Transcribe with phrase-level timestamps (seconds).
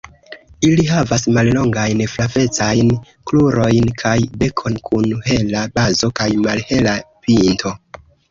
[0.67, 2.89] Ili havas mallongajn flavecajn
[3.31, 7.77] krurojn kaj bekon kun hela bazo kaj malhela pinto.